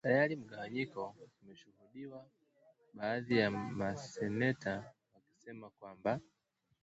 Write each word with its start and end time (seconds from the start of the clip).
Tayari 0.07 0.33
mgawanyiko 0.43 1.01
umeshuhudiwa 1.39 2.19
baadhi 2.97 3.33
ya 3.41 3.49
maseneta 3.79 4.73
wakisema 5.13 5.67
kwamba 5.77 6.11